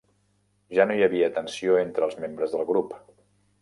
[0.77, 3.01] Ja no hi havia tensió entre els membres del grup.